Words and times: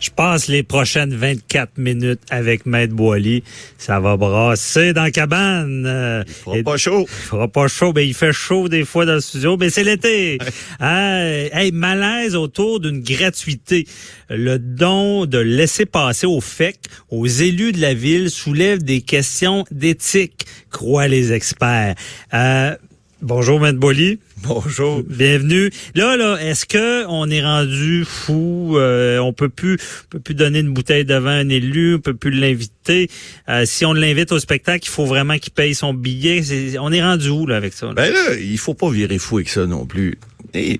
Je 0.00 0.10
passe 0.10 0.46
les 0.46 0.62
prochaines 0.62 1.12
24 1.14 1.76
minutes 1.76 2.20
avec 2.30 2.66
Maître 2.66 2.94
Boily. 2.94 3.42
Ça 3.78 3.98
va 3.98 4.16
brasser 4.16 4.92
dans 4.92 5.02
la 5.02 5.10
cabane. 5.10 5.84
Euh, 5.86 6.22
Il 6.26 6.32
fera 6.34 6.62
pas 6.62 6.76
chaud. 6.76 7.06
Il 7.08 7.24
fera 7.26 7.48
pas 7.48 7.66
chaud. 7.66 7.92
Ben, 7.92 8.06
il 8.06 8.14
fait 8.14 8.32
chaud 8.32 8.68
des 8.68 8.84
fois 8.84 9.06
dans 9.06 9.14
le 9.14 9.20
studio. 9.20 9.56
Mais 9.56 9.70
c'est 9.70 9.82
l'été. 9.82 10.38
hey, 10.80 11.50
hey, 11.52 11.72
malaise 11.72 12.36
autour 12.36 12.78
d'une 12.78 13.00
gratuité. 13.02 13.86
Le 14.30 14.58
don 14.58 15.26
de 15.26 15.38
laisser 15.38 15.84
passer 15.84 16.26
au 16.26 16.40
FEC 16.40 16.78
aux 17.10 17.26
élus 17.26 17.72
de 17.72 17.80
la 17.80 17.94
ville 17.94 18.30
soulève 18.30 18.84
des 18.84 19.00
questions 19.00 19.64
d'éthique, 19.72 20.46
croient 20.70 21.08
les 21.08 21.32
experts. 21.32 21.96
Euh, 22.34 22.76
bonjour, 23.20 23.58
Maître 23.58 23.78
Boily. 23.78 24.20
Bonjour. 24.42 25.02
Bienvenue. 25.02 25.70
Là, 25.94 26.16
là, 26.16 26.36
est-ce 26.40 26.64
que 26.64 27.06
on 27.08 27.28
est 27.30 27.42
rendu 27.42 28.04
fou? 28.06 28.76
Euh, 28.78 29.18
On 29.18 29.32
peut 29.32 29.48
plus, 29.48 29.74
on 29.74 30.08
peut 30.10 30.20
plus 30.20 30.34
donner 30.34 30.60
une 30.60 30.72
bouteille 30.72 31.04
de 31.04 31.14
vin 31.14 31.32
à 31.32 31.40
un 31.40 31.48
élu, 31.48 31.96
on 31.96 32.00
peut 32.00 32.14
plus 32.14 32.30
l'inviter. 32.30 33.10
Euh, 33.48 33.64
si 33.66 33.84
on 33.84 33.92
l'invite 33.92 34.32
au 34.32 34.38
spectacle, 34.38 34.84
il 34.86 34.90
faut 34.90 35.06
vraiment 35.06 35.38
qu'il 35.38 35.52
paye 35.52 35.74
son 35.74 35.92
billet. 35.92 36.42
On 36.80 36.92
est 36.92 37.02
rendu 37.02 37.28
où 37.30 37.46
là 37.46 37.56
avec 37.56 37.72
ça 37.72 37.86
là? 37.86 37.94
Ben 37.94 38.12
là, 38.12 38.34
il 38.38 38.58
faut 38.58 38.74
pas 38.74 38.90
virer 38.90 39.18
fou 39.18 39.38
avec 39.38 39.48
ça 39.48 39.66
non 39.66 39.86
plus. 39.86 40.18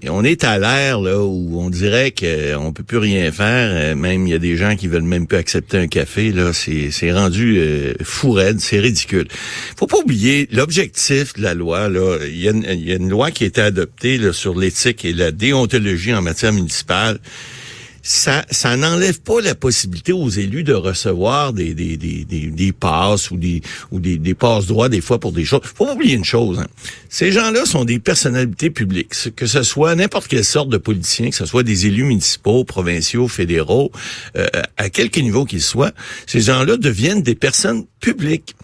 On 0.08 0.24
est 0.24 0.45
à 0.45 0.58
l'ère 0.58 1.00
là 1.00 1.20
où 1.22 1.60
on 1.60 1.68
dirait 1.68 2.12
qu'on 2.12 2.72
peut 2.72 2.82
plus 2.82 2.96
rien 2.98 3.30
faire. 3.32 3.70
Euh, 3.72 3.95
Même 3.95 4.26
il 4.26 4.30
y 4.30 4.34
a 4.34 4.38
des 4.38 4.56
gens 4.56 4.76
qui 4.76 4.88
veulent 4.88 5.02
même 5.02 5.26
plus 5.26 5.36
accepter 5.38 5.76
un 5.78 5.86
café. 5.88 6.32
Là, 6.32 6.52
c'est 6.52 7.12
rendu 7.12 7.59
euh, 7.59 7.92
fou 8.02 8.32
raide, 8.32 8.60
c'est 8.60 8.78
ridicule. 8.80 9.28
Faut 9.76 9.86
pas 9.86 9.98
oublier 9.98 10.48
l'objectif 10.52 11.34
de 11.34 11.42
la 11.42 11.54
loi. 11.54 11.88
Là, 11.88 12.18
il 12.26 12.38
y, 12.38 12.48
a 12.48 12.52
une- 12.52 13.09
loi 13.09 13.30
qui 13.30 13.45
a 13.45 13.46
été 13.46 13.60
adoptée 13.60 14.32
sur 14.32 14.59
l'éthique 14.59 15.04
et 15.04 15.12
la 15.12 15.30
déontologie 15.32 16.15
en 16.15 16.23
matière 16.23 16.52
municipale. 16.52 17.18
Ça, 18.02 18.45
ça 18.51 18.77
n'enlève 18.77 19.21
pas 19.21 19.41
la 19.41 19.54
possibilité 19.54 20.13
aux 20.13 20.29
élus 20.29 20.65
de 20.65 20.73
recevoir 20.74 21.52
des, 21.52 21.74
des, 21.74 21.96
des, 21.96 22.24
des, 22.24 22.46
des 22.46 22.73
passes 22.73 23.30
ou 23.30 23.37
des 23.37 23.60
ou 23.90 24.01
des, 24.01 24.18
des 24.18 24.35
passes 24.35 24.66
droits 24.66 24.88
des 24.88 25.01
fois 25.01 25.18
pour 25.18 25.32
des 25.32 25.45
choses. 25.45 25.60
Faut 25.74 25.87
pas 25.87 25.95
oublier 25.95 26.15
une 26.15 26.24
chose. 26.24 26.59
hein. 26.60 26.66
Ces 27.10 27.32
gens-là 27.32 27.65
sont 27.65 27.85
des 27.85 27.99
personnalités 27.99 28.71
publiques, 28.71 29.13
que 29.35 29.46
ce 29.46 29.63
soit 29.63 29.95
n'importe 29.95 30.29
quelle 30.29 30.45
sorte 30.45 30.68
de 30.68 30.77
politiciens, 30.77 31.30
que 31.30 31.37
ce 31.37 31.46
soit 31.46 31.63
des 31.63 31.87
élus 31.87 32.05
municipaux, 32.05 32.65
provinciaux, 32.65 33.29
fédéraux, 33.29 33.90
euh, 34.37 34.46
à 34.77 34.90
quelque 34.90 35.21
niveau 35.21 35.45
qu'ils 35.45 35.62
soient, 35.62 35.93
ces 36.27 36.40
gens-là 36.40 36.77
deviennent 36.77 37.23
des 37.23 37.35
personnes 37.35 37.85
publiques. 38.01 38.55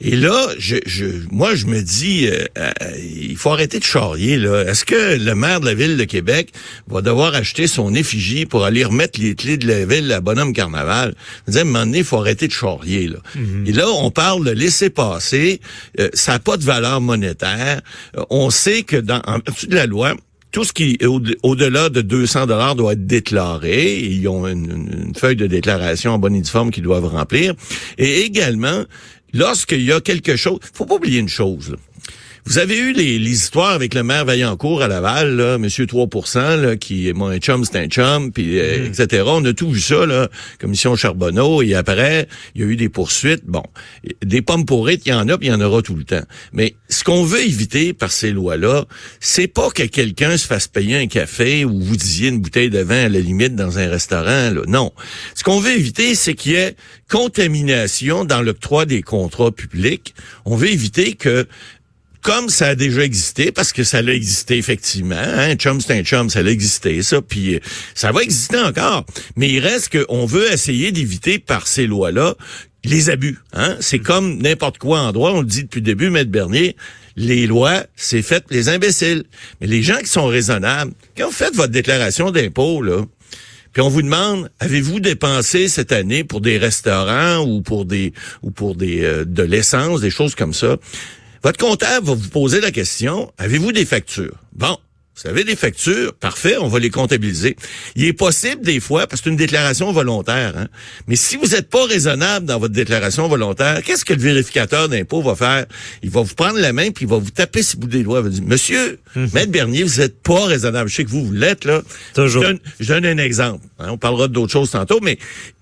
Et 0.00 0.14
là, 0.14 0.48
je, 0.58 0.76
je, 0.86 1.06
moi, 1.30 1.54
je 1.54 1.66
me 1.66 1.80
dis, 1.82 2.26
euh, 2.28 2.44
euh, 2.58 2.70
il 2.98 3.36
faut 3.36 3.50
arrêter 3.50 3.78
de 3.78 3.84
charrier. 3.84 4.34
Est-ce 4.34 4.84
que 4.84 5.16
le 5.16 5.34
maire 5.34 5.60
de 5.60 5.66
la 5.66 5.74
ville 5.74 5.96
de 5.96 6.04
Québec 6.04 6.52
va 6.86 7.00
devoir 7.00 7.34
acheter 7.34 7.66
son 7.66 7.94
effigie 7.94 8.46
pour 8.46 8.64
aller 8.64 8.84
remettre 8.86 9.20
les 9.20 9.34
clés 9.34 9.56
de 9.56 9.66
la 9.68 9.84
ville 9.86 10.10
à 10.12 10.20
Bonhomme 10.20 10.52
Carnaval? 10.52 11.14
Je 11.46 11.50
me 11.50 11.52
dis, 11.52 11.58
à 11.58 11.60
un 11.62 11.64
moment 11.64 11.80
donné, 11.86 11.98
il 11.98 12.04
faut 12.04 12.16
arrêter 12.18 12.46
de 12.48 12.52
charrier. 12.52 13.08
Là. 13.08 13.18
Et 13.66 13.72
là, 13.72 13.88
on 13.90 14.10
parle 14.10 14.44
de 14.44 14.50
laisser 14.50 14.90
passer. 14.90 15.60
Euh, 16.00 16.08
ça 16.14 16.32
n'a 16.32 16.38
pas 16.38 16.56
de 16.56 16.64
valeur 16.64 17.00
monétaire. 17.00 17.80
Euh, 18.16 18.22
on 18.30 18.50
sait 18.50 18.82
que 18.82 18.96
dans 18.96 19.20
en 19.26 19.38
vertu 19.38 19.66
de 19.66 19.74
la 19.74 19.86
loi, 19.86 20.14
tout 20.52 20.64
ce 20.64 20.72
qui 20.72 20.96
est 21.00 21.04
au- 21.06 21.20
au-delà 21.42 21.88
de 21.90 22.00
200 22.00 22.46
dollars 22.46 22.76
doit 22.76 22.92
être 22.94 23.06
déclaré. 23.06 23.98
Ils 23.98 24.26
ont 24.28 24.46
une, 24.46 24.64
une- 24.70 25.04
une 25.08 25.14
feuille 25.14 25.36
de 25.36 25.46
déclaration 25.46 26.12
en 26.12 26.18
bonne 26.18 26.34
et 26.34 26.40
due 26.40 26.48
forme 26.50 26.70
qu'ils 26.70 26.84
doivent 26.84 27.06
remplir. 27.06 27.54
Et 27.98 28.20
également, 28.22 28.84
lorsqu'il 29.34 29.82
y 29.82 29.92
a 29.92 30.00
quelque 30.00 30.36
chose, 30.36 30.58
faut 30.72 30.86
pas 30.86 30.94
oublier 30.94 31.18
une 31.18 31.28
chose. 31.28 31.70
là. 31.72 31.76
Vous 32.48 32.58
avez 32.58 32.78
eu 32.78 32.92
les, 32.92 33.18
les 33.18 33.30
histoires 33.32 33.72
avec 33.72 33.92
le 33.92 34.04
maire 34.04 34.24
Vaillancourt 34.24 34.80
à 34.80 34.86
Laval, 34.86 35.34
là, 35.34 35.58
Monsieur 35.58 35.84
3 35.84 36.06
là, 36.56 36.76
qui 36.76 37.08
est 37.08 37.12
mon 37.12 37.36
chum, 37.38 37.64
c'est 37.64 37.76
un 37.76 37.88
chum, 37.88 38.30
puis 38.30 38.60
euh, 38.60 38.86
etc. 38.86 39.24
On 39.26 39.44
a 39.44 39.52
tout 39.52 39.68
vu 39.70 39.80
ça, 39.80 40.06
là, 40.06 40.28
commission 40.60 40.94
Charbonneau, 40.94 41.62
et 41.62 41.74
après, 41.74 42.28
il 42.54 42.60
y 42.60 42.64
a 42.64 42.68
eu 42.68 42.76
des 42.76 42.88
poursuites. 42.88 43.42
Bon, 43.46 43.64
des 44.24 44.42
pommes 44.42 44.64
pourrites, 44.64 45.02
il 45.06 45.08
y 45.08 45.12
en 45.12 45.28
a, 45.28 45.36
puis 45.36 45.48
il 45.48 45.50
y 45.50 45.54
en 45.54 45.60
aura 45.60 45.82
tout 45.82 45.96
le 45.96 46.04
temps. 46.04 46.22
Mais 46.52 46.76
ce 46.88 47.02
qu'on 47.02 47.24
veut 47.24 47.44
éviter 47.44 47.92
par 47.92 48.12
ces 48.12 48.30
lois-là, 48.30 48.84
c'est 49.18 49.48
pas 49.48 49.70
que 49.70 49.82
quelqu'un 49.82 50.36
se 50.36 50.46
fasse 50.46 50.68
payer 50.68 50.98
un 50.98 51.08
café 51.08 51.64
ou 51.64 51.80
vous 51.80 51.96
disiez 51.96 52.28
une 52.28 52.38
bouteille 52.38 52.70
de 52.70 52.78
vin 52.78 53.06
à 53.06 53.08
la 53.08 53.18
limite 53.18 53.56
dans 53.56 53.80
un 53.80 53.88
restaurant. 53.88 54.52
Là. 54.52 54.62
Non. 54.68 54.92
Ce 55.34 55.42
qu'on 55.42 55.58
veut 55.58 55.72
éviter, 55.72 56.14
c'est 56.14 56.34
qu'il 56.34 56.52
y 56.52 56.54
ait 56.54 56.76
contamination 57.10 58.24
dans 58.24 58.40
l'octroi 58.40 58.86
des 58.86 59.02
contrats 59.02 59.50
publics. 59.50 60.14
On 60.44 60.54
veut 60.54 60.70
éviter 60.70 61.14
que 61.14 61.48
comme 62.26 62.48
ça 62.48 62.70
a 62.70 62.74
déjà 62.74 63.04
existé, 63.04 63.52
parce 63.52 63.72
que 63.72 63.84
ça 63.84 64.02
l'a 64.02 64.12
existé 64.12 64.58
effectivement, 64.58 65.14
hein, 65.14 65.54
chum 65.54 65.80
c'est 65.80 65.96
un 65.96 66.02
chum, 66.02 66.28
ça 66.28 66.42
l'a 66.42 66.50
existé, 66.50 67.00
ça, 67.02 67.22
puis 67.22 67.54
euh, 67.54 67.60
ça 67.94 68.10
va 68.10 68.20
exister 68.20 68.58
encore. 68.58 69.06
Mais 69.36 69.48
il 69.48 69.60
reste 69.60 69.96
qu'on 69.96 70.26
veut 70.26 70.52
essayer 70.52 70.90
d'éviter 70.90 71.38
par 71.38 71.68
ces 71.68 71.86
lois-là 71.86 72.34
les 72.82 73.10
abus. 73.10 73.38
Hein? 73.52 73.76
C'est 73.78 74.00
comme 74.00 74.42
n'importe 74.42 74.78
quoi 74.78 75.02
en 75.02 75.12
droit, 75.12 75.30
on 75.34 75.42
le 75.42 75.46
dit 75.46 75.62
depuis 75.62 75.78
le 75.78 75.84
début, 75.84 76.10
Maître 76.10 76.32
Bernier, 76.32 76.74
les 77.14 77.46
lois, 77.46 77.84
c'est 77.94 78.22
fait 78.22 78.42
pour 78.42 78.56
les 78.56 78.68
imbéciles. 78.70 79.22
Mais 79.60 79.68
les 79.68 79.84
gens 79.84 79.98
qui 79.98 80.08
sont 80.08 80.26
raisonnables, 80.26 80.94
quand 81.16 81.26
vous 81.26 81.32
faites 81.32 81.54
votre 81.54 81.72
déclaration 81.72 82.32
d'impôt, 82.32 82.82
là, 82.82 83.04
puis 83.72 83.82
on 83.82 83.88
vous 83.88 84.02
demande, 84.02 84.50
avez-vous 84.58 84.98
dépensé 84.98 85.68
cette 85.68 85.92
année 85.92 86.24
pour 86.24 86.40
des 86.40 86.58
restaurants 86.58 87.46
ou 87.46 87.60
pour 87.60 87.84
des 87.84 88.12
ou 88.42 88.50
pour 88.50 88.74
des 88.74 89.04
euh, 89.04 89.24
de 89.24 89.44
l'essence, 89.44 90.00
des 90.00 90.10
choses 90.10 90.34
comme 90.34 90.54
ça? 90.54 90.76
Votre 91.46 91.64
comptable 91.64 92.08
va 92.08 92.14
vous 92.14 92.28
poser 92.28 92.60
la 92.60 92.72
question, 92.72 93.32
avez-vous 93.38 93.70
des 93.70 93.84
factures? 93.84 94.34
Bon, 94.52 94.76
vous 95.14 95.30
avez 95.30 95.44
des 95.44 95.54
factures, 95.54 96.12
parfait, 96.12 96.56
on 96.60 96.66
va 96.66 96.80
les 96.80 96.90
comptabiliser. 96.90 97.54
Il 97.94 98.04
est 98.04 98.12
possible 98.12 98.62
des 98.62 98.80
fois, 98.80 99.06
parce 99.06 99.20
que 99.20 99.26
c'est 99.26 99.30
une 99.30 99.36
déclaration 99.36 99.92
volontaire, 99.92 100.54
hein, 100.58 100.66
mais 101.06 101.14
si 101.14 101.36
vous 101.36 101.46
n'êtes 101.46 101.70
pas 101.70 101.86
raisonnable 101.86 102.46
dans 102.46 102.58
votre 102.58 102.74
déclaration 102.74 103.28
volontaire, 103.28 103.80
qu'est-ce 103.84 104.04
que 104.04 104.14
le 104.14 104.22
vérificateur 104.22 104.88
d'impôt 104.88 105.22
va 105.22 105.36
faire? 105.36 105.66
Il 106.02 106.10
va 106.10 106.22
vous 106.22 106.34
prendre 106.34 106.58
la 106.58 106.72
main, 106.72 106.90
puis 106.90 107.04
il 107.04 107.08
va 107.08 107.18
vous 107.18 107.30
taper 107.30 107.62
ce 107.62 107.76
bout 107.76 107.86
des 107.86 108.02
doigts. 108.02 108.18
Il 108.18 108.24
va 108.24 108.30
dire, 108.30 108.42
Monsieur, 108.42 108.98
Maître 109.14 109.52
Bernier, 109.52 109.84
vous 109.84 110.00
n'êtes 110.00 110.20
pas 110.20 110.46
raisonnable. 110.46 110.90
Je 110.90 110.96
sais 110.96 111.04
que 111.04 111.10
vous, 111.10 111.26
vous 111.26 111.32
l'êtes, 111.32 111.64
là. 111.64 111.80
Toujours. 112.12 112.42
Je 112.42 112.48
donne, 112.48 112.58
je 112.80 112.92
donne 112.92 113.06
un 113.06 113.18
exemple. 113.18 113.64
hein, 113.78 113.90
on 113.90 113.98
parlera 113.98 114.26
d'autres 114.26 114.52
choses 114.52 114.72
tantôt, 114.72 114.98
mais 115.00 115.16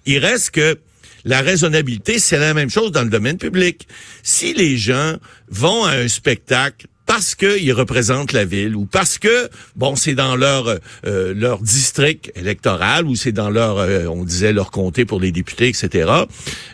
il 0.06 0.16
reste 0.16 0.52
que 0.52 0.78
la 1.24 1.40
raisonnabilité, 1.40 2.18
c'est 2.18 2.38
la 2.38 2.54
même 2.54 2.70
chose 2.70 2.92
dans 2.92 3.02
le 3.02 3.10
domaine 3.10 3.38
public. 3.38 3.88
Si 4.22 4.52
les 4.54 4.76
gens 4.76 5.16
vont 5.48 5.84
à 5.84 5.92
un 5.92 6.08
spectacle 6.08 6.86
parce 7.06 7.34
qu'ils 7.34 7.72
représentent 7.72 8.32
la 8.32 8.44
ville 8.44 8.74
ou 8.76 8.86
parce 8.86 9.18
que 9.18 9.48
bon 9.76 9.94
c'est 9.94 10.14
dans 10.14 10.36
leur 10.36 10.68
euh, 11.06 11.34
leur 11.36 11.60
district 11.60 12.32
électoral 12.34 13.06
ou 13.06 13.14
c'est 13.14 13.32
dans 13.32 13.50
leur 13.50 13.78
euh, 13.78 14.06
on 14.06 14.24
disait 14.24 14.52
leur 14.52 14.70
comté 14.70 15.04
pour 15.04 15.20
les 15.20 15.30
députés 15.32 15.68
etc 15.68 16.10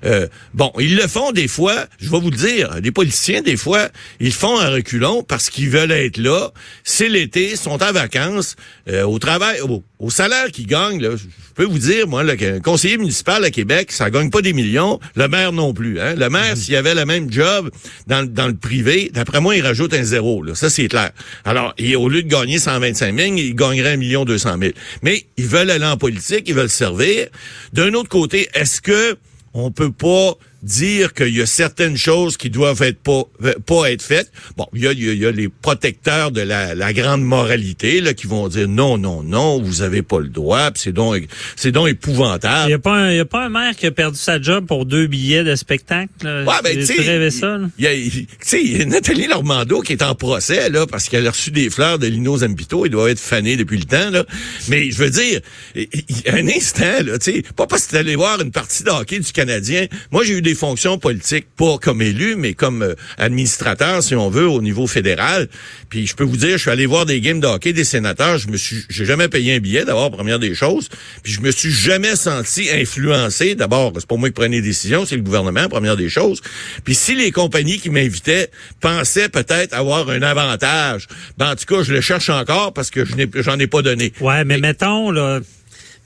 Euh, 0.04 0.28
bon 0.54 0.72
ils 0.78 0.96
le 0.96 1.06
font 1.08 1.32
des 1.32 1.48
fois 1.48 1.86
je 2.00 2.08
vais 2.10 2.20
vous 2.20 2.30
le 2.30 2.36
dire 2.36 2.76
les 2.82 2.92
politiciens 2.92 3.42
des 3.42 3.56
fois 3.56 3.88
ils 4.20 4.32
font 4.32 4.58
un 4.58 4.70
reculon 4.70 5.22
parce 5.22 5.50
qu'ils 5.50 5.68
veulent 5.70 5.92
être 5.92 6.16
là. 6.16 6.50
C'est 6.84 7.08
l'été 7.08 7.50
ils 7.52 7.56
sont 7.58 7.82
en 7.82 7.92
vacances 7.92 8.56
euh, 8.88 9.02
au 9.04 9.18
travail 9.18 9.60
au, 9.62 9.82
au 9.98 10.10
salaire 10.10 10.50
qu'ils 10.52 10.66
gagnent 10.66 11.02
là, 11.02 11.10
je 11.16 11.24
peux 11.54 11.64
vous 11.64 11.78
dire 11.78 12.06
moi 12.06 12.22
là, 12.22 12.36
qu'un 12.36 12.60
conseiller 12.60 12.96
municipal 12.98 13.44
à 13.44 13.50
Québec 13.50 13.90
ça 13.92 14.10
gagne 14.10 14.30
pas 14.30 14.42
des 14.42 14.52
millions 14.52 15.00
le 15.16 15.26
maire 15.28 15.52
non 15.52 15.74
plus 15.74 15.98
hein. 16.00 16.14
Le 16.16 16.28
maire 16.30 16.56
s'il 16.56 16.76
avait 16.76 16.94
le 16.94 17.04
même 17.04 17.30
job 17.32 17.70
dans, 18.06 18.24
dans 18.24 18.46
le 18.46 18.54
privé 18.54 19.10
d'après 19.12 19.40
moi 19.40 19.56
il 19.56 19.62
rajoute 19.62 19.92
un 19.92 20.02
zéro 20.04 20.19
ça 20.54 20.70
c'est 20.70 20.88
clair. 20.88 21.10
Alors 21.44 21.74
au 21.96 22.08
lieu 22.08 22.22
de 22.22 22.28
gagner 22.28 22.58
125 22.58 23.16
000 23.16 23.34
il 23.36 23.54
gagnerait 23.54 23.92
un 23.92 23.96
million 23.96 24.24
200 24.24 24.56
000 24.60 24.72
mais 25.02 25.24
ils 25.36 25.46
veulent 25.46 25.70
aller 25.70 25.86
en 25.86 25.96
politique 25.96 26.44
ils 26.46 26.54
veulent 26.54 26.68
servir. 26.68 27.28
D'un 27.72 27.94
autre 27.94 28.08
côté 28.08 28.48
est-ce 28.54 28.80
que 28.80 29.16
on 29.54 29.70
peut 29.70 29.92
pas 29.92 30.34
dire 30.62 31.14
qu'il 31.14 31.34
y 31.36 31.40
a 31.42 31.46
certaines 31.46 31.96
choses 31.96 32.36
qui 32.36 32.50
doivent 32.50 32.82
être 32.82 32.98
pas 33.00 33.22
pas 33.66 33.90
être 33.90 34.02
faites. 34.02 34.30
Bon, 34.56 34.66
il 34.74 34.82
y 34.82 34.86
a, 34.86 34.92
il 34.92 35.02
y 35.04 35.08
a- 35.08 35.12
il 35.12 35.18
y 35.18 35.26
a 35.26 35.30
les 35.30 35.48
protecteurs 35.48 36.30
de 36.30 36.40
la, 36.42 36.74
la 36.74 36.92
grande 36.92 37.22
moralité 37.22 38.00
là 38.00 38.14
qui 38.14 38.26
vont 38.26 38.48
dire 38.48 38.68
non 38.68 38.98
non 38.98 39.22
non, 39.22 39.60
vous 39.62 39.82
avez 39.82 40.02
pas 40.02 40.18
le 40.20 40.28
droit, 40.28 40.70
c'est 40.74 40.92
donc 40.92 41.24
c'est 41.56 41.72
donc 41.72 41.86
Il 41.88 41.92
épouvantable. 41.92 42.70
y 42.70 42.74
a 42.74 42.78
pas 42.78 42.94
un, 42.96 43.10
il 43.10 43.16
y 43.16 43.20
a 43.20 43.24
pas 43.24 43.44
un 43.46 43.48
maire 43.48 43.74
qui 43.76 43.86
a 43.86 43.90
perdu 43.90 44.18
sa 44.18 44.40
job 44.40 44.66
pour 44.66 44.86
deux 44.86 45.06
billets 45.06 45.44
de 45.44 45.54
spectacle. 45.56 46.10
là. 46.22 46.44
Ouais, 46.44 46.54
ben, 46.62 46.84
tu 46.84 47.00
rêvé 47.00 47.30
ça. 47.30 47.58
il 47.78 47.84
y 47.84 47.86
a, 47.86 47.94
il- 47.94 48.10
tu 48.26 48.26
sais, 48.42 48.62
il 48.62 48.78
y 48.78 48.82
a 48.82 48.84
Nathalie 48.84 49.28
Normando 49.28 49.80
qui 49.80 49.92
est 49.92 50.02
en 50.02 50.14
procès, 50.14 50.68
là, 50.70 50.86
parce 50.86 51.08
qu'elle 51.08 51.26
a 51.26 51.30
reçu 51.30 51.50
des 51.50 51.70
fleurs 51.70 51.98
de 51.98 52.06
Lino 52.06 52.36
Zambito. 52.38 52.84
Il 52.86 52.90
doit 52.90 53.10
être 53.10 53.18
fané 53.20 53.56
depuis 53.56 53.78
le 53.78 53.84
temps, 53.84 54.10
là. 54.10 54.24
Mais 54.68 54.90
je 54.90 54.98
veux 54.98 55.10
dire, 55.10 55.40
il 55.74 55.88
il 56.08 56.22
y 56.26 56.28
a 56.28 56.34
un 56.34 56.48
instant, 56.48 57.02
là, 57.04 57.18
tu 57.18 57.32
sais, 57.32 57.42
pas 57.56 57.66
parce 57.66 57.86
que 57.86 57.92
t'es 57.92 57.98
allé 57.98 58.16
voir 58.16 58.40
une 58.40 58.50
partie 58.50 58.82
de 58.84 58.90
hockey 58.90 59.18
du 59.20 59.32
Canadien. 59.32 59.86
Moi, 60.10 60.24
j'ai 60.24 60.34
eu 60.38 60.42
des 60.42 60.49
des 60.50 60.56
fonctions 60.56 60.98
politiques, 60.98 61.46
pas 61.56 61.78
comme 61.78 62.02
élu, 62.02 62.34
mais 62.34 62.54
comme 62.54 62.82
euh, 62.82 62.94
administrateur, 63.18 64.02
si 64.02 64.16
on 64.16 64.30
veut, 64.30 64.48
au 64.48 64.62
niveau 64.62 64.88
fédéral. 64.88 65.48
Puis 65.88 66.08
je 66.08 66.16
peux 66.16 66.24
vous 66.24 66.36
dire, 66.36 66.52
je 66.52 66.62
suis 66.62 66.70
allé 66.70 66.86
voir 66.86 67.06
des 67.06 67.20
games 67.20 67.38
de 67.38 67.46
hockey 67.46 67.72
des 67.72 67.84
sénateurs. 67.84 68.38
Je 68.38 68.48
me 68.48 68.56
suis, 68.56 68.84
j'ai 68.88 69.04
jamais 69.04 69.28
payé 69.28 69.54
un 69.54 69.60
billet, 69.60 69.84
d'abord, 69.84 70.10
première 70.10 70.40
des 70.40 70.54
choses. 70.54 70.88
Puis 71.22 71.32
je 71.32 71.40
me 71.40 71.52
suis 71.52 71.70
jamais 71.70 72.16
senti 72.16 72.68
influencé. 72.68 73.54
D'abord, 73.54 73.92
c'est 73.94 74.06
pas 74.06 74.16
moi 74.16 74.28
qui 74.28 74.34
prenais 74.34 74.56
les 74.56 74.62
décisions, 74.62 75.06
c'est 75.06 75.16
le 75.16 75.22
gouvernement, 75.22 75.68
première 75.68 75.96
des 75.96 76.08
choses. 76.08 76.40
Puis 76.82 76.96
si 76.96 77.14
les 77.14 77.30
compagnies 77.30 77.78
qui 77.78 77.90
m'invitaient 77.90 78.50
pensaient 78.80 79.28
peut-être 79.28 79.72
avoir 79.72 80.10
un 80.10 80.22
avantage, 80.22 81.06
ben 81.38 81.52
en 81.52 81.54
tout 81.54 81.66
cas, 81.66 81.84
je 81.84 81.92
le 81.92 82.00
cherche 82.00 82.28
encore 82.28 82.72
parce 82.72 82.90
que 82.90 83.04
je 83.04 83.14
n'ai, 83.14 83.28
j'en 83.36 83.58
ai 83.60 83.68
pas 83.68 83.82
donné. 83.82 84.12
Ouais, 84.20 84.44
mais 84.44 84.58
mettons, 84.58 85.12
là, 85.12 85.40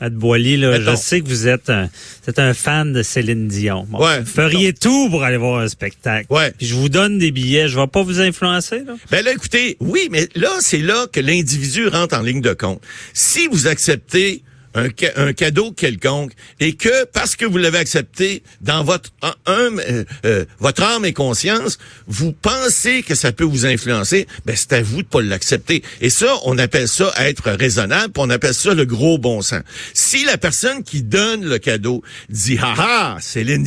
Matt 0.00 0.12
Boily, 0.14 0.56
là, 0.56 0.70
Mettons. 0.79 0.91
je 0.93 0.96
sais 0.96 1.20
que 1.20 1.29
vous 1.29 1.46
êtes 1.49 1.70
un, 1.70 1.85
vous 1.85 2.31
êtes 2.31 2.38
un 2.38 2.52
fan 2.55 2.93
de 2.93 3.02
Céline 3.02 3.49
Dion. 3.49 3.87
Bon, 3.88 4.05
Ouais, 4.05 4.20
vous 4.20 4.26
feriez 4.26 4.73
tout 4.73 5.08
pour 5.11 5.23
aller 5.25 5.37
voir 5.37 5.61
un 5.61 5.69
spectacle. 5.69 6.26
Ouais. 6.31 6.52
Puis 6.58 6.67
je 6.67 6.75
vous 6.75 6.88
donne 6.88 7.19
des 7.19 7.31
billets, 7.31 7.69
je 7.69 7.79
vais 7.79 7.87
pas 7.87 8.02
vous 8.02 8.20
influencer, 8.20 8.81
là. 8.87 8.94
Ben 9.11 9.25
là, 9.25 9.32
écoutez, 9.32 9.76
oui, 9.81 10.08
mais 10.11 10.29
là, 10.35 10.50
c'est 10.61 10.79
là 10.79 11.06
que 11.12 11.20
l'individu 11.20 11.88
rentre 11.88 12.17
en 12.17 12.23
ligne 12.23 12.41
de 12.41 12.52
compte. 12.55 12.81
Si 13.12 13.46
vous 13.49 13.67
acceptez 13.67 14.43
un, 14.75 14.88
un 15.17 15.32
cadeau 15.32 15.73
quelconque 15.73 16.32
et 16.61 16.75
que 16.75 17.05
parce 17.06 17.37
que 17.37 17.44
vous 17.44 17.59
l'avez 17.59 17.79
accepté 17.79 18.43
dans 18.61 18.85
votre 18.85 19.11
un, 19.47 19.79
euh, 19.79 20.05
euh, 20.25 20.44
votre 20.59 20.82
âme 20.82 21.05
et 21.05 21.12
conscience, 21.12 21.79
vous 22.06 22.32
pensez 22.32 23.03
que 23.03 23.15
ça 23.15 23.32
peut 23.32 23.44
vous 23.44 23.67
influencer, 23.67 24.26
ben 24.44 24.56
c'est 24.56 24.73
à 24.73 24.82
vous 24.82 25.03
de 25.03 25.09
pas 25.09 25.23
l'accepter. 25.23 25.82
Et 26.00 26.11
ça, 26.11 26.35
on 26.44 26.59
appelle 26.59 26.88
ça 26.88 27.12
être 27.19 27.50
raisonnable, 27.50 28.12
on 28.17 28.31
appelle 28.31 28.55
ça 28.55 28.75
le 28.75 28.85
gros 28.85 29.19
bon 29.19 29.43
sens. 29.43 29.62
Si 29.93 30.25
la 30.25 30.38
personne 30.38 30.82
qui 30.82 31.03
donne 31.03 31.44
le 31.44 31.59
cadeau 31.59 32.03
dit 32.29 32.59
ah 32.61 32.75
ah, 32.79 33.17
Céline 33.21 33.65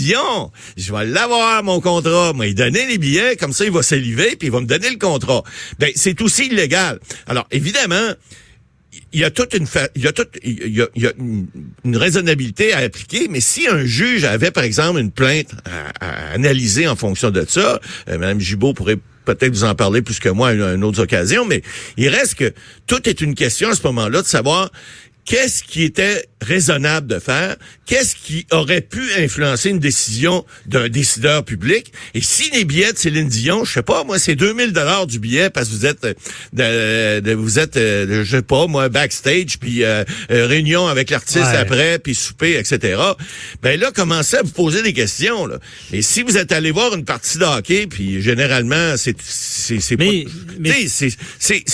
je 0.77 0.93
vais 0.93 1.05
l'avoir 1.05 1.63
mon 1.63 1.81
contrat, 1.81 2.33
il 2.43 2.55
donner 2.55 2.85
les 2.87 2.97
billets 2.97 3.35
comme 3.35 3.53
ça 3.53 3.65
il 3.65 3.71
va 3.71 3.83
saliver 3.83 4.35
puis 4.35 4.47
il 4.47 4.51
va 4.51 4.61
me 4.61 4.65
donner 4.65 4.89
le 4.89 4.97
contrat. 4.97 5.43
Ben 5.79 5.91
c'est 5.95 6.21
aussi 6.21 6.47
illégal. 6.47 6.99
Alors 7.27 7.47
évidemment, 7.51 8.13
il 9.13 9.19
y 9.19 9.23
a 9.23 9.31
toute 9.31 9.53
une 9.53 9.67
il 9.95 10.03
y 10.03 10.07
a 10.07 10.11
toute 10.11 10.37
il 10.43 10.75
y 10.75 10.81
a, 10.81 10.87
il 10.95 11.03
y 11.03 11.07
a 11.07 11.13
une, 11.17 11.97
raisonnabilité 11.97 12.73
à 12.73 12.79
appliquer 12.79 13.27
mais 13.29 13.41
si 13.41 13.67
un 13.67 13.85
juge 13.85 14.23
avait 14.23 14.51
par 14.51 14.63
exemple 14.63 14.99
une 14.99 15.11
plainte 15.11 15.51
à, 15.99 16.05
à 16.05 16.33
analyser 16.33 16.87
en 16.87 16.95
fonction 16.95 17.31
de 17.31 17.45
ça 17.47 17.79
euh, 18.09 18.17
madame 18.17 18.39
Gibault 18.39 18.73
pourrait 18.73 18.97
peut-être 19.25 19.53
vous 19.53 19.63
en 19.63 19.75
parler 19.75 20.01
plus 20.01 20.19
que 20.19 20.29
moi 20.29 20.49
à 20.49 20.53
une 20.53 20.83
autre 20.83 21.01
occasion 21.01 21.45
mais 21.45 21.61
il 21.97 22.09
reste 22.09 22.35
que 22.35 22.53
tout 22.85 23.07
est 23.09 23.21
une 23.21 23.35
question 23.35 23.69
à 23.69 23.75
ce 23.75 23.83
moment-là 23.83 24.21
de 24.21 24.27
savoir 24.27 24.71
qu'est-ce 25.25 25.63
qui 25.63 25.83
était 25.83 26.25
raisonnable 26.41 27.07
de 27.07 27.19
faire, 27.19 27.55
qu'est-ce 27.85 28.15
qui 28.15 28.45
aurait 28.51 28.81
pu 28.81 29.01
influencer 29.17 29.69
une 29.69 29.79
décision 29.79 30.45
d'un 30.65 30.87
décideur 30.89 31.43
public? 31.43 31.91
Et 32.13 32.21
si 32.21 32.49
les 32.51 32.63
billets 32.65 32.93
de 32.93 32.97
Céline 32.97 33.27
Dion, 33.27 33.65
je 33.65 33.73
sais 33.73 33.81
pas, 33.83 34.03
moi, 34.03 34.19
c'est 34.19 34.35
2000 34.35 34.71
dollars 34.73 35.07
du 35.07 35.19
billet 35.19 35.49
parce 35.49 35.69
que 35.69 35.73
vous 35.73 35.85
êtes, 35.85 36.05
euh, 36.05 37.19
de, 37.21 37.29
de- 37.29 37.33
vous 37.33 37.59
êtes, 37.59 37.77
euh, 37.77 38.23
je 38.23 38.37
sais 38.37 38.41
pas, 38.43 38.67
moi, 38.67 38.89
backstage, 38.89 39.57
puis 39.59 39.83
euh, 39.83 40.03
euh, 40.31 40.45
réunion 40.47 40.87
avec 40.87 41.09
l'artiste 41.09 41.37
Ouais. 41.37 41.57
après, 41.57 41.99
puis 41.99 42.13
souper, 42.15 42.57
etc. 42.57 43.01
Ben 43.61 43.79
là, 43.79 43.91
commencez 43.91 44.37
à 44.37 44.41
vous 44.43 44.51
poser 44.51 44.81
des 44.83 44.93
questions. 44.93 45.45
Là. 45.47 45.59
Et 45.91 46.01
si 46.01 46.21
vous 46.23 46.37
êtes 46.37 46.51
allé 46.51 46.71
voir 46.71 46.93
une 46.95 47.05
partie 47.05 47.37
de 47.37 47.43
hockey, 47.45 47.87
puis 47.87 48.21
généralement, 48.21 48.95
c'est 48.97 49.15
c'est 49.21 49.79
c'est 49.79 49.97
Mais- 49.97 50.25
mais- 50.59 50.69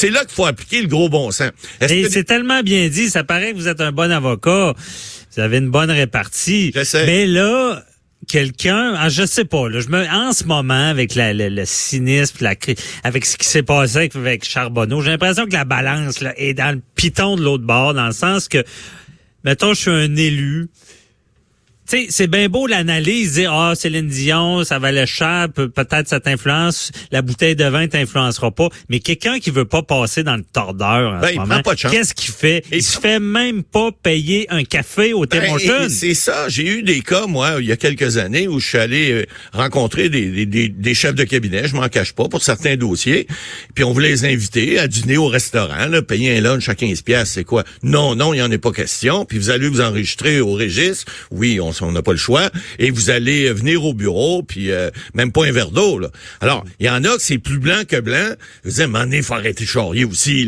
là 0.09 0.25
qu'il 0.25 0.35
faut 0.35 0.45
appliquer 0.45 0.81
le 0.81 0.87
gros 0.87 1.09
bon 1.09 1.31
sens. 1.31 1.51
Et 1.81 2.03
que- 2.03 2.09
c'est 2.09 2.23
tellement 2.23 2.61
bien 2.61 2.87
dit, 2.89 3.09
ça 3.09 3.23
paraît 3.23 3.51
que 3.51 3.57
vous 3.57 3.67
êtes 3.67 3.81
un 3.81 3.91
bon 3.91 4.11
avocat, 4.11 4.52
vous 5.35 5.41
avez 5.41 5.57
une 5.57 5.69
bonne 5.69 5.91
répartie. 5.91 6.73
Mais 7.05 7.25
là, 7.25 7.83
quelqu'un, 8.27 8.93
ah, 8.97 9.09
je 9.09 9.25
sais 9.25 9.45
pas, 9.45 9.67
là, 9.69 9.79
je 9.79 9.89
me, 9.89 10.07
en 10.07 10.33
ce 10.33 10.45
moment, 10.45 10.89
avec 10.89 11.15
la, 11.15 11.33
le, 11.33 11.49
le 11.49 11.65
cynisme, 11.65 12.37
la, 12.41 12.55
avec 13.03 13.25
ce 13.25 13.37
qui 13.37 13.47
s'est 13.47 13.63
passé 13.63 13.97
avec, 13.97 14.15
avec 14.15 14.45
Charbonneau, 14.45 15.01
j'ai 15.01 15.11
l'impression 15.11 15.45
que 15.45 15.53
la 15.53 15.65
balance 15.65 16.21
là, 16.21 16.33
est 16.37 16.53
dans 16.53 16.75
le 16.75 16.81
piton 16.95 17.35
de 17.35 17.41
l'autre 17.41 17.65
bord, 17.65 17.93
dans 17.93 18.07
le 18.07 18.13
sens 18.13 18.47
que, 18.47 18.63
mettons, 19.43 19.73
je 19.73 19.81
suis 19.81 19.91
un 19.91 20.15
élu, 20.15 20.69
sais, 21.85 22.07
c'est 22.09 22.27
bien 22.27 22.49
beau 22.49 22.67
l'analyse, 22.67 23.33
dire 23.33 23.53
ah 23.53 23.73
Céline 23.75 24.07
Dion, 24.07 24.63
ça 24.63 24.79
valait 24.79 25.05
cher, 25.05 25.47
peut- 25.53 25.69
peut-être 25.69 26.07
ça 26.07 26.19
t'influence, 26.19 26.91
la 27.11 27.21
bouteille 27.21 27.55
de 27.55 27.65
vin 27.65 27.87
t'influencera 27.87 28.51
pas, 28.51 28.69
mais 28.89 28.99
quelqu'un 28.99 29.39
qui 29.39 29.51
veut 29.51 29.65
pas 29.65 29.83
passer 29.83 30.23
dans 30.23 30.35
le 30.35 30.43
tordeur 30.43 31.13
en 31.13 31.19
Ben, 31.19 31.27
ce 31.27 31.33
il 31.33 31.39
moment, 31.39 31.53
prend 31.55 31.61
pas 31.63 31.73
de 31.73 31.79
chance. 31.79 31.91
qu'est-ce 31.91 32.13
qu'il 32.13 32.31
fait? 32.33 32.63
Il 32.71 32.83
se 32.83 32.99
fait 32.99 33.19
même 33.19 33.63
pas 33.63 33.89
payer 33.91 34.47
un 34.49 34.63
café 34.63 35.13
au 35.13 35.25
Ben, 35.25 35.57
C'est 35.89 36.13
ça. 36.13 36.47
J'ai 36.49 36.67
eu 36.67 36.83
des 36.83 37.01
cas, 37.01 37.27
moi, 37.27 37.55
il 37.59 37.65
y 37.65 37.71
a 37.71 37.77
quelques 37.77 38.17
années, 38.17 38.47
où 38.47 38.59
je 38.59 38.67
suis 38.67 38.77
allé 38.77 39.11
euh, 39.11 39.25
rencontrer 39.51 40.09
des, 40.09 40.27
des, 40.29 40.45
des, 40.45 40.69
des 40.69 40.93
chefs 40.93 41.15
de 41.15 41.23
cabinet, 41.23 41.67
je 41.67 41.75
m'en 41.75 41.87
cache 41.89 42.13
pas, 42.13 42.27
pour 42.29 42.41
certains 42.43 42.75
dossiers. 42.77 43.27
Puis 43.75 43.83
on 43.83 43.91
voulait 43.91 44.09
les 44.09 44.25
inviter 44.25 44.79
à 44.79 44.87
dîner 44.87 45.17
au 45.17 45.27
restaurant, 45.27 45.87
là, 45.87 46.01
payer 46.01 46.37
un 46.37 46.41
lunch 46.41 46.69
à 46.69 46.75
15 46.75 47.01
piastres, 47.01 47.33
c'est 47.35 47.43
quoi? 47.43 47.63
Non, 47.83 48.15
non, 48.15 48.33
il 48.33 48.37
n'y 48.37 48.41
en 48.43 48.51
est 48.51 48.57
pas 48.57 48.71
question. 48.71 49.25
Puis 49.25 49.37
vous 49.37 49.49
allez 49.49 49.67
vous 49.67 49.81
enregistrer 49.81 50.39
au 50.39 50.53
registre. 50.53 51.11
Oui, 51.31 51.59
on 51.59 51.72
on 51.81 51.91
n'a 51.91 52.01
pas 52.01 52.11
le 52.11 52.17
choix. 52.17 52.49
Et 52.79 52.91
vous 52.91 53.09
allez 53.09 53.51
venir 53.51 53.83
au 53.85 53.93
bureau, 53.93 54.43
puis 54.43 54.71
euh, 54.71 54.89
même 55.13 55.31
pas 55.31 55.45
un 55.45 55.51
verre 55.51 55.71
d'eau, 55.71 55.99
là. 55.99 56.09
Alors, 56.41 56.63
il 56.79 56.85
y 56.85 56.89
en 56.89 57.03
a 57.03 57.15
que 57.15 57.21
c'est 57.21 57.37
plus 57.37 57.59
blanc 57.59 57.83
que 57.87 57.99
blanc. 57.99 58.33
Vous 58.63 58.71
dis, 58.71 58.87
mais 58.87 59.17
il 59.17 59.23
faut 59.23 59.33
arrêter 59.33 59.63
de 59.63 59.69
charrier 59.69 60.05
aussi. 60.05 60.41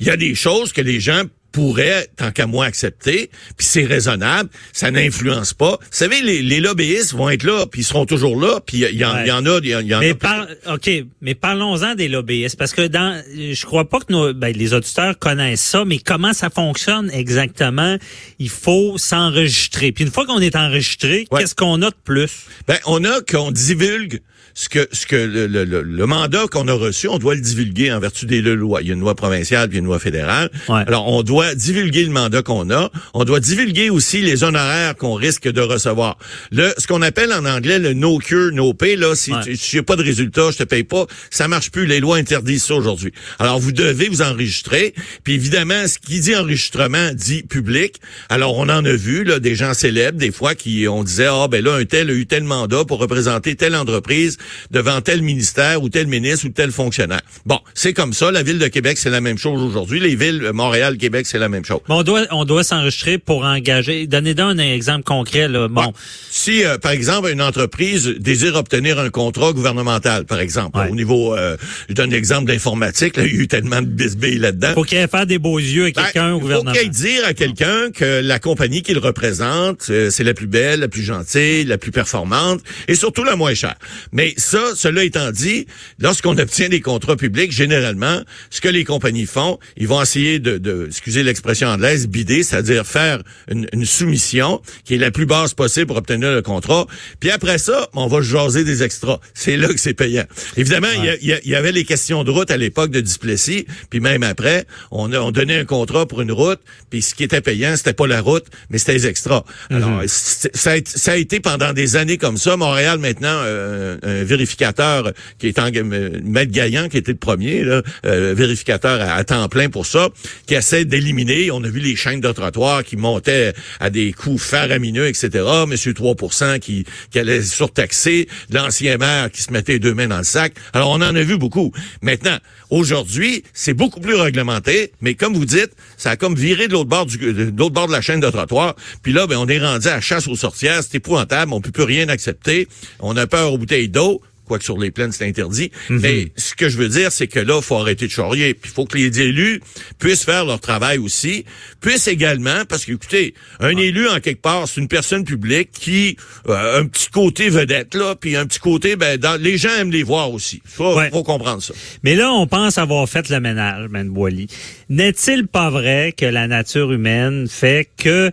Il 0.00 0.06
y 0.06 0.10
a 0.10 0.16
des 0.16 0.34
choses 0.34 0.72
que 0.72 0.80
les 0.80 1.00
gens 1.00 1.22
pourrait, 1.52 2.08
tant 2.16 2.30
qu'à 2.32 2.46
moi, 2.46 2.64
accepter, 2.64 3.30
puis 3.56 3.66
c'est 3.66 3.84
raisonnable, 3.84 4.48
ça 4.72 4.90
n'influence 4.90 5.52
pas. 5.52 5.78
Vous 5.80 5.86
savez, 5.90 6.20
les, 6.22 6.42
les 6.42 6.60
lobbyistes 6.60 7.12
vont 7.12 7.28
être 7.30 7.44
là, 7.44 7.66
puis 7.70 7.82
ils 7.82 7.84
seront 7.84 8.06
toujours 8.06 8.40
là, 8.40 8.60
puis 8.64 8.78
il 8.78 8.96
y, 8.98 9.04
en- 9.04 9.14
Ouais. 9.14 9.28
y 9.28 9.30
en 9.30 9.44
a, 9.46 9.58
il 9.62 9.68
y 9.68 9.74
en, 9.76 9.80
y 9.80 9.94
en 9.94 10.00
Mais 10.00 10.10
a. 10.10 10.14
par, 10.14 10.46
ok, 10.72 10.90
mais 11.20 11.34
parlons-en 11.34 11.94
des 11.94 12.08
lobbyistes 12.08 12.56
parce 12.56 12.72
que 12.72 12.86
dans, 12.86 13.22
je 13.36 13.64
crois 13.66 13.88
pas 13.88 14.00
que 14.00 14.12
nos, 14.12 14.32
ben, 14.32 14.54
les 14.56 14.72
auditeurs 14.74 15.18
connaissent 15.18 15.60
ça, 15.62 15.84
mais 15.84 15.98
comment 15.98 16.32
ça 16.32 16.48
fonctionne 16.50 17.10
exactement 17.12 17.96
Il 18.38 18.48
faut 18.48 18.96
s'enregistrer. 18.98 19.92
Puis 19.92 20.04
une 20.04 20.10
fois 20.10 20.26
qu'on 20.26 20.40
est 20.40 20.56
enregistré, 20.56 21.26
Ouais. 21.30 21.40
qu'est-ce 21.42 21.54
qu'on 21.54 21.82
a 21.82 21.90
de 21.90 21.96
plus? 22.04 22.30
Ben, 22.66 22.78
on 22.86 23.04
a 23.04 23.20
qu'on 23.20 23.50
divulgue 23.50 24.20
ce 24.54 24.68
que 24.68 24.86
ce 24.92 25.06
que 25.06 25.16
le, 25.16 25.46
le- 25.46 25.64
le- 25.64 25.82
le 25.82 26.06
mandat 26.06 26.46
qu'on 26.50 26.68
a 26.68 26.72
reçu, 26.72 27.08
on 27.08 27.18
doit 27.18 27.34
le 27.34 27.40
divulguer 27.40 27.92
en 27.92 28.00
vertu 28.00 28.26
des 28.26 28.42
deux 28.42 28.54
lois. 28.54 28.82
Il 28.82 28.88
y 28.88 28.90
a 28.90 28.94
une 28.94 29.00
loi 29.00 29.14
provinciale 29.14 29.68
puis 29.68 29.78
une 29.78 29.84
loi 29.86 29.98
fédérale. 29.98 30.50
Ouais. 30.68 30.82
Alors, 30.86 31.08
on 31.08 31.22
doit 31.22 31.54
divulguer 31.54 32.04
le 32.04 32.10
mandat 32.10 32.42
qu'on 32.42 32.70
a. 32.70 32.90
On 33.14 33.24
doit 33.24 33.40
divulguer 33.40 33.90
aussi 33.90 34.20
les 34.20 34.44
honoraires 34.44 34.96
qu'on 34.96 35.14
risque 35.14 35.48
de 35.50 35.60
recevoir. 35.60 36.18
Le, 36.50 36.72
ce 36.78 36.86
qu'on 36.86 37.02
appelle 37.02 37.32
en 37.32 37.44
anglais 37.44 37.78
le 37.78 37.92
no 37.94 38.18
cure, 38.18 38.52
no 38.52 38.74
pay, 38.74 38.96
là, 38.96 39.14
si 39.14 39.32
Ouais. 39.32 39.56
tu 39.56 39.78
a 39.78 39.82
pas 39.82 39.96
de 39.96 40.02
résultat, 40.02 40.50
je 40.50 40.58
te 40.58 40.64
paye 40.64 40.84
pas, 40.84 41.06
ça 41.30 41.48
marche 41.48 41.70
plus. 41.70 41.86
Les 41.86 42.00
lois 42.00 42.16
interdisent 42.16 42.64
ça 42.64 42.74
aujourd'hui. 42.74 43.12
Alors, 43.38 43.58
vous 43.58 43.72
devez 43.72 44.08
vous 44.08 44.22
enregistrer. 44.22 44.94
Puis 45.24 45.34
évidemment, 45.34 45.86
ce 45.86 45.98
qui 45.98 46.20
dit 46.20 46.36
enregistrement 46.36 47.12
dit 47.14 47.42
public. 47.42 47.96
Alors, 48.28 48.58
on 48.58 48.68
en 48.68 48.84
a 48.84 48.92
vu, 48.92 49.24
là, 49.24 49.38
des 49.38 49.54
gens 49.54 49.74
célèbres, 49.74 50.18
des 50.18 50.32
fois, 50.32 50.54
qui, 50.54 50.86
on 50.88 51.04
disait, 51.04 51.26
ah, 51.30 51.48
ben 51.50 51.64
là, 51.64 51.74
un 51.76 51.84
tel 51.84 52.10
a 52.10 52.12
eu 52.12 52.26
tel 52.26 52.44
mandat 52.44 52.84
pour 52.84 52.98
représenter 52.98 53.54
telle 53.56 53.74
entreprise 53.74 54.36
devant 54.70 55.00
tel 55.00 55.22
ministère 55.22 55.82
ou 55.82 55.88
tel 55.88 56.06
ministre 56.06 56.46
ou 56.46 56.50
tel 56.50 56.70
fonctionnaire. 56.70 57.22
Bon, 57.46 57.58
c'est 57.74 57.92
comme 57.92 58.12
ça. 58.12 58.30
La 58.30 58.42
ville 58.42 58.58
de 58.58 58.68
Québec, 58.68 58.98
c'est 58.98 59.10
la 59.10 59.20
même 59.20 59.38
chose 59.38 59.62
aujourd'hui. 59.62 60.00
Les 60.00 60.14
villes, 60.16 60.42
euh, 60.44 60.52
Montréal, 60.52 60.96
Québec, 60.96 61.26
c'est 61.26 61.38
la 61.38 61.48
même 61.48 61.64
chose. 61.64 61.80
Mais 61.88 61.94
on 61.94 62.02
doit, 62.02 62.26
on 62.30 62.44
doit 62.44 62.64
s'enregistrer 62.64 63.18
pour 63.18 63.44
engager. 63.44 64.06
Donnez 64.06 64.34
donc 64.34 64.52
un 64.52 64.58
exemple 64.58 65.04
concret 65.04 65.48
là. 65.48 65.68
Bon, 65.68 65.82
Bon, 65.82 65.92
si 66.30 66.64
euh, 66.64 66.78
par 66.78 66.92
exemple 66.92 67.28
une 67.30 67.42
entreprise 67.42 68.06
désire 68.18 68.54
obtenir 68.56 68.98
un 68.98 69.10
contrat 69.10 69.52
gouvernemental, 69.52 70.24
par 70.26 70.38
exemple, 70.40 70.78
Ouais. 70.78 70.88
au 70.90 70.94
niveau, 70.94 71.34
euh, 71.36 71.56
je 71.88 71.94
donne 71.94 72.10
l'exemple 72.10 72.46
d'informatique, 72.46 73.16
là, 73.16 73.24
il 73.26 73.34
y 73.34 73.38
a 73.38 73.40
eu 73.42 73.48
tellement 73.48 73.80
de 73.82 73.86
bisbilles 73.86 74.38
là-dedans. 74.38 74.72
faut 74.74 74.84
qu'il 74.84 74.98
ait 74.98 75.08
faire 75.08 75.26
des 75.26 75.38
beaux 75.38 75.58
yeux 75.58 75.86
à 75.86 75.90
Ben, 75.90 76.02
quelqu'un 76.04 76.32
au 76.32 76.36
il 76.36 76.40
faut 76.40 76.40
gouvernement. 76.40 76.72
qu'il 76.72 76.90
dire 76.90 77.24
à 77.26 77.34
quelqu'un 77.34 77.90
que 77.92 78.20
la 78.22 78.38
compagnie 78.38 78.82
qu'il 78.82 78.98
représente, 78.98 79.86
euh, 79.90 80.10
c'est 80.10 80.24
la 80.24 80.34
plus 80.34 80.46
belle, 80.46 80.80
la 80.80 80.88
plus 80.88 81.02
gentille, 81.02 81.64
la 81.64 81.78
plus 81.78 81.90
performante 81.92 82.60
et 82.88 82.94
surtout 82.94 83.24
la 83.24 83.36
moins 83.36 83.54
chère. 83.54 83.74
Mais 84.12 84.31
ça, 84.36 84.72
cela 84.74 85.04
étant 85.04 85.30
dit, 85.30 85.66
lorsqu'on 85.98 86.36
obtient 86.38 86.68
des 86.68 86.80
contrats 86.80 87.16
publics, 87.16 87.52
généralement, 87.52 88.22
ce 88.50 88.60
que 88.60 88.68
les 88.68 88.84
compagnies 88.84 89.26
font, 89.26 89.58
ils 89.76 89.88
vont 89.88 90.00
essayer 90.02 90.38
de, 90.38 90.58
de 90.58 90.86
excusez 90.88 91.22
l'expression 91.22 91.68
anglaise, 91.68 92.06
bider, 92.08 92.42
c'est-à-dire 92.42 92.86
faire 92.86 93.22
une, 93.50 93.66
une 93.72 93.84
soumission 93.84 94.60
qui 94.84 94.94
est 94.94 94.98
la 94.98 95.10
plus 95.10 95.26
basse 95.26 95.54
possible 95.54 95.86
pour 95.86 95.96
obtenir 95.96 96.32
le 96.32 96.42
contrat. 96.42 96.86
Puis 97.20 97.30
après 97.30 97.58
ça, 97.58 97.88
on 97.94 98.06
va 98.06 98.22
jaser 98.22 98.64
des 98.64 98.82
extras. 98.82 99.18
C'est 99.34 99.56
là 99.56 99.68
que 99.68 99.78
c'est 99.80 99.94
payant. 99.94 100.24
Évidemment, 100.56 100.88
il 101.20 101.28
y 101.28 101.48
y, 101.48 101.54
avait 101.54 101.72
les 101.72 101.84
questions 101.84 102.24
de 102.24 102.30
route 102.30 102.50
à 102.50 102.56
l'époque 102.56 102.90
de 102.90 103.00
Duplessis, 103.00 103.66
puis 103.90 104.00
même 104.00 104.22
après, 104.22 104.66
on, 104.90 105.12
a, 105.12 105.18
on 105.20 105.30
donnait 105.30 105.58
un 105.58 105.64
contrat 105.64 106.06
pour 106.06 106.20
une 106.20 106.32
route, 106.32 106.60
puis 106.90 107.02
ce 107.02 107.14
qui 107.14 107.24
était 107.24 107.40
payant, 107.40 107.76
c'était 107.76 107.92
pas 107.92 108.06
la 108.06 108.20
route, 108.20 108.44
mais 108.70 108.78
c'était 108.78 108.94
les 108.94 109.06
extras. 109.06 109.44
Alors, 109.70 110.02
c'est- 110.06 110.54
ça, 110.56 110.72
a, 110.72 110.76
été- 110.76 110.98
ça 110.98 111.12
a 111.12 111.16
été 111.16 111.40
pendant 111.40 111.72
des 111.72 111.96
années 111.96 112.18
comme 112.18 112.36
ça. 112.36 112.56
Montréal, 112.56 112.98
maintenant, 112.98 113.28
euh, 113.44 113.96
vérificateur 114.24 115.12
qui 115.38 115.48
est 115.48 115.58
en 115.58 115.70
euh, 115.74 116.10
Maître 116.22 116.52
Gaillan, 116.52 116.88
qui 116.88 116.98
était 116.98 117.12
le 117.12 117.18
premier, 117.18 117.64
là, 117.64 117.82
euh, 118.04 118.34
vérificateur 118.36 119.00
à, 119.00 119.22
temps 119.24 119.48
plein 119.48 119.68
pour 119.68 119.86
ça, 119.86 120.08
qui 120.46 120.54
essaie 120.54 120.84
d'éliminer. 120.84 121.50
On 121.50 121.62
a 121.64 121.68
vu 121.68 121.80
les 121.80 121.96
chaînes 121.96 122.20
de 122.20 122.32
trottoir 122.32 122.84
qui 122.84 122.96
montaient 122.96 123.52
à 123.80 123.90
des 123.90 124.12
coûts 124.12 124.38
faramineux, 124.38 125.06
etc. 125.06 125.44
Monsieur 125.66 125.94
3 125.94 126.14
qui, 126.60 126.84
qui 127.10 127.18
allait 127.18 127.42
surtaxer, 127.42 128.28
l'ancien 128.50 128.96
maire 128.98 129.30
qui 129.30 129.42
se 129.42 129.52
mettait 129.52 129.78
deux 129.78 129.94
mains 129.94 130.08
dans 130.08 130.18
le 130.18 130.24
sac. 130.24 130.54
Alors, 130.72 130.90
on 130.90 130.96
en 130.96 131.14
a 131.14 131.22
vu 131.22 131.38
beaucoup. 131.38 131.72
Maintenant, 132.02 132.38
aujourd'hui, 132.70 133.44
c'est 133.52 133.74
beaucoup 133.74 134.00
plus 134.00 134.14
réglementé, 134.14 134.92
mais 135.00 135.14
comme 135.14 135.34
vous 135.34 135.44
dites, 135.44 135.70
ça 135.96 136.10
a 136.10 136.16
comme 136.16 136.34
viré 136.34 136.68
de 136.68 136.72
l'autre 136.72 136.88
bord 136.88 137.06
du, 137.06 137.18
de 137.18 137.52
l'autre 137.56 137.74
bord 137.74 137.86
de 137.86 137.92
la 137.92 138.00
chaîne 138.00 138.20
de 138.20 138.30
trottoir. 138.30 138.74
Puis 139.02 139.12
là, 139.12 139.26
ben, 139.26 139.36
on 139.38 139.46
est 139.48 139.58
rendu 139.58 139.88
à 139.88 140.00
chasse 140.00 140.28
aux 140.28 140.36
sorcières. 140.36 140.82
C'est 140.82 140.96
épouvantable. 140.96 141.52
On 141.52 141.60
peut 141.60 141.70
plus 141.70 141.84
rien 141.84 142.08
accepter. 142.08 142.68
On 143.00 143.16
a 143.16 143.26
peur 143.26 143.52
aux 143.52 143.58
bouteilles 143.58 143.88
d'eau 143.88 144.11
quoique 144.46 144.64
sur 144.64 144.78
les 144.78 144.90
plaines, 144.90 145.12
c'est 145.12 145.26
interdit. 145.26 145.70
Mhm. 145.88 146.00
Mais 146.00 146.32
ce 146.36 146.54
que 146.54 146.68
je 146.68 146.76
veux 146.76 146.88
dire, 146.88 147.12
c'est 147.12 147.26
que 147.28 147.38
là, 147.40 147.56
il 147.58 147.62
faut 147.62 147.76
arrêter 147.76 148.06
de 148.06 148.10
charrier. 148.12 148.54
Puis 148.54 148.70
il 148.70 148.74
faut 148.74 148.84
que 148.84 148.98
les 148.98 149.20
élus 149.20 149.60
puissent 149.98 150.24
faire 150.24 150.44
leur 150.44 150.60
travail 150.60 150.98
aussi, 150.98 151.44
puissent 151.80 152.08
également, 152.08 152.64
parce 152.68 152.84
que, 152.84 152.92
écoutez, 152.92 153.34
un 153.60 153.76
élu, 153.76 154.08
en 154.08 154.20
quelque 154.20 154.42
part, 154.42 154.68
c'est 154.68 154.80
une 154.80 154.88
personne 154.88 155.24
publique 155.24 155.70
qui 155.72 156.16
a 156.48 156.76
un 156.78 156.86
petit 156.86 157.08
côté 157.08 157.48
vedette, 157.48 157.94
là, 157.94 158.14
puis 158.14 158.36
un 158.36 158.46
petit 158.46 158.58
côté, 158.60 158.96
ben, 158.96 159.16
dans, 159.18 159.40
les 159.40 159.58
gens 159.58 159.74
aiment 159.78 159.90
les 159.92 160.02
voir 160.02 160.32
aussi. 160.32 160.62
Faut, 160.64 160.96
Ouais. 160.96 161.10
faut 161.10 161.22
comprendre 161.22 161.62
ça. 161.62 161.74
Mais 162.02 162.14
là, 162.14 162.32
on 162.32 162.46
pense 162.46 162.78
avoir 162.78 163.08
fait 163.08 163.28
le 163.28 163.40
ménage, 163.40 163.88
Mme 163.88 164.10
Boily. 164.10 164.48
N'est-il 164.88 165.46
pas 165.46 165.70
vrai 165.70 166.14
que 166.16 166.26
la 166.26 166.46
nature 166.48 166.92
humaine 166.92 167.46
fait 167.48 167.88
que 167.96 168.30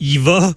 il 0.00 0.18
va 0.20 0.54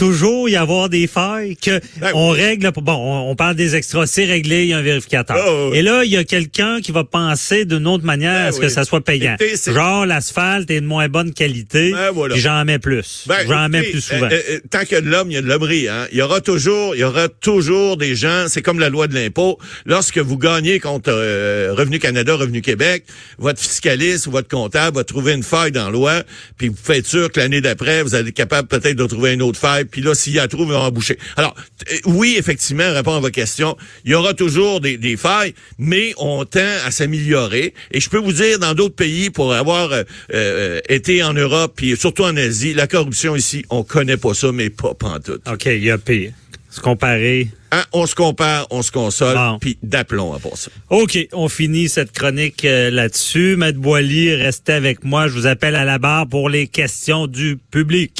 toujours 0.00 0.48
y 0.48 0.56
avoir 0.56 0.88
des 0.88 1.06
failles 1.06 1.56
que 1.56 1.78
Ben 2.00 2.12
on 2.14 2.30
règle 2.30 2.70
bon 2.82 2.94
on, 2.94 3.30
on 3.30 3.36
parle 3.36 3.54
des 3.54 3.76
extras 3.76 4.06
c'est 4.06 4.24
réglé 4.24 4.62
il 4.62 4.68
y 4.68 4.72
a 4.72 4.78
un 4.78 4.82
vérificateur 4.82 5.36
Ah, 5.38 5.76
et 5.76 5.82
là 5.82 6.04
il 6.04 6.10
y 6.10 6.16
a 6.16 6.24
quelqu'un 6.24 6.80
qui 6.80 6.90
va 6.90 7.04
penser 7.04 7.66
d'une 7.66 7.86
autre 7.86 8.04
manière 8.04 8.32
Ben 8.44 8.46
à 8.48 8.52
ce 8.52 8.56
oui. 8.58 8.62
que 8.62 8.68
ça 8.70 8.84
soit 8.84 9.02
payant 9.02 9.36
genre 9.66 10.06
l'asphalte 10.06 10.70
est 10.70 10.80
de 10.80 10.86
moins 10.86 11.08
bonne 11.08 11.32
qualité 11.34 11.92
Ben 11.92 12.10
voilà. 12.12 12.34
puis 12.34 12.42
j'en 12.42 12.64
mets 12.64 12.78
plus 12.78 13.24
Ben, 13.26 13.46
j'en 13.46 13.68
mets 13.68 13.82
plus 13.82 14.00
souvent 14.00 14.28
euh, 14.32 14.40
euh, 14.50 14.58
tant 14.70 14.80
qu'il 14.80 14.92
y 14.92 14.96
a 14.96 15.00
de 15.02 15.08
l'homme, 15.10 15.30
il 15.30 15.34
y 15.34 15.36
a 15.36 15.42
de 15.42 15.46
l'hommerie. 15.46 15.88
Hein? 15.88 16.06
Il 16.12 16.18
y 16.18 16.22
aura 16.22 16.40
toujours, 16.40 16.94
il 16.94 17.00
y 17.00 17.04
aura 17.04 17.28
toujours 17.28 17.96
des 17.96 18.14
gens. 18.14 18.46
C'est 18.48 18.62
comme 18.62 18.78
la 18.78 18.88
loi 18.88 19.06
de 19.06 19.14
l'impôt. 19.14 19.58
Lorsque 19.86 20.18
vous 20.18 20.38
gagnez 20.38 20.78
contre 20.78 21.10
euh, 21.12 21.74
Revenu 21.76 21.98
Canada, 21.98 22.34
Revenu 22.34 22.60
Québec, 22.62 23.04
votre 23.38 23.60
fiscaliste 23.60 24.26
ou 24.26 24.30
votre 24.30 24.48
comptable 24.48 24.96
va 24.96 25.04
trouver 25.04 25.32
une 25.32 25.42
faille 25.42 25.72
dans 25.72 25.86
la 25.86 25.90
loi, 25.90 26.22
puis 26.56 26.68
vous 26.68 26.76
faites 26.80 27.06
sûr 27.06 27.30
que 27.30 27.40
l'année 27.40 27.60
d'après, 27.60 28.02
vous 28.02 28.14
allez 28.14 28.28
être 28.30 28.34
capable 28.34 28.68
peut-être 28.68 28.96
de 28.96 29.06
trouver 29.06 29.32
une 29.34 29.42
autre 29.42 29.58
faille. 29.58 29.84
Puis 29.90 30.00
là, 30.02 30.14
s'il 30.14 30.34
y 30.34 30.38
a 30.38 30.48
trouve, 30.48 30.68
il 30.68 30.72
va 30.72 30.80
en 30.80 30.90
boucher. 30.90 31.18
Alors, 31.36 31.54
euh, 31.90 31.96
oui, 32.06 32.36
effectivement, 32.38 32.92
répondre 32.92 33.18
à 33.18 33.20
votre 33.20 33.34
question, 33.34 33.76
il 34.04 34.12
y 34.12 34.14
aura 34.14 34.34
toujours 34.34 34.80
des, 34.80 34.96
des 34.96 35.16
failles, 35.16 35.54
mais 35.78 36.12
on 36.18 36.44
tend 36.44 36.60
à 36.84 36.90
s'améliorer. 36.90 37.74
Et 37.90 38.00
je 38.00 38.08
peux 38.10 38.18
vous 38.18 38.32
dire, 38.32 38.58
dans 38.58 38.74
d'autres 38.74 38.94
pays, 38.94 39.30
pour 39.30 39.52
avoir 39.52 39.92
euh, 39.92 40.02
euh, 40.34 40.80
été 40.88 41.22
en 41.22 41.32
Europe, 41.32 41.74
puis 41.76 41.96
surtout 41.96 42.24
en 42.24 42.36
Asie, 42.36 42.74
la 42.74 42.86
corruption 42.86 43.36
ici, 43.36 43.64
on 43.70 43.82
connaît 43.82 44.16
pas 44.16 44.34
ça, 44.34 44.52
mais 44.52 44.70
pas 44.70 44.94
pantoute. 44.94 45.42
ok 45.50 45.66
il 45.66 45.84
y 45.84 45.90
a 45.90 45.98
pire 45.98 46.32
se 46.70 46.80
comparer 46.80 47.48
Hein, 47.72 47.84
on 47.92 48.04
se 48.06 48.16
compare, 48.16 48.66
on 48.70 48.82
se 48.82 48.90
console, 48.90 49.36
Bon. 49.36 49.58
puis 49.60 49.78
d'aplomb 49.84 50.32
à 50.32 50.40
part 50.40 50.56
ça. 50.56 50.72
OK, 50.88 51.16
on 51.32 51.48
finit 51.48 51.88
cette 51.88 52.10
chronique 52.10 52.64
euh, 52.64 52.90
là-dessus. 52.90 53.54
Maître 53.56 53.78
Boily, 53.78 54.34
restez 54.34 54.72
avec 54.72 55.04
moi. 55.04 55.28
Je 55.28 55.34
vous 55.34 55.46
appelle 55.46 55.76
à 55.76 55.84
la 55.84 55.98
barre 55.98 56.26
pour 56.26 56.48
les 56.48 56.66
questions 56.66 57.28
du 57.28 57.58
public. 57.70 58.08